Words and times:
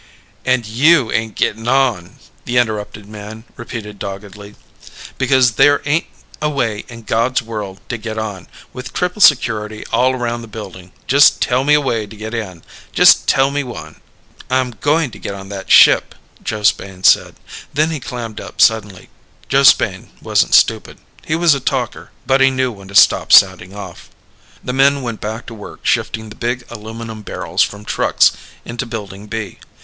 "And 0.45 0.65
you 0.65 1.11
ain't 1.11 1.35
getting 1.35 1.67
on," 1.67 2.17
the 2.45 2.57
interrupted 2.57 3.07
man 3.07 3.43
repeated 3.55 3.99
doggedly, 3.99 4.55
"because 5.19 5.57
there 5.57 5.83
ain't 5.85 6.07
a 6.41 6.49
way 6.49 6.85
in 6.87 7.03
God's 7.03 7.43
world 7.43 7.79
to 7.89 7.99
get 7.99 8.17
on. 8.17 8.47
With 8.73 8.93
triple 8.93 9.21
security 9.21 9.85
all 9.93 10.13
around 10.15 10.41
the 10.41 10.47
building, 10.47 10.91
just 11.05 11.39
tell 11.39 11.63
me 11.63 11.75
a 11.75 11.81
way 11.81 12.07
to 12.07 12.15
get 12.15 12.33
in. 12.33 12.63
Just 12.91 13.27
tell 13.27 13.51
me 13.51 13.63
one." 13.63 14.01
"I'm 14.49 14.71
going 14.71 15.11
to 15.11 15.19
get 15.19 15.35
on 15.35 15.49
that 15.49 15.69
ship," 15.69 16.15
Joe 16.41 16.63
Spain 16.63 17.03
said. 17.03 17.35
Then 17.71 17.91
he 17.91 17.99
clammed 17.99 18.41
up 18.41 18.59
suddenly. 18.59 19.09
Joe 19.49 19.61
Spain 19.61 20.09
wasn't 20.19 20.55
stupid. 20.55 20.97
He 21.27 21.35
was 21.35 21.53
a 21.53 21.59
talker, 21.59 22.09
but 22.25 22.41
he 22.41 22.49
knew 22.49 22.71
when 22.71 22.87
to 22.87 22.95
stop 22.95 23.31
sounding 23.31 23.75
off. 23.75 24.09
The 24.63 24.73
men 24.73 25.03
went 25.03 25.21
back 25.21 25.45
to 25.45 25.53
work 25.53 25.85
shifting 25.85 26.29
the 26.29 26.35
big 26.35 26.65
aluminum 26.71 27.21
barrels 27.21 27.61
from 27.61 27.85
trucks 27.85 28.31
into 28.65 28.87
Building 28.87 29.27
B. 29.27 29.59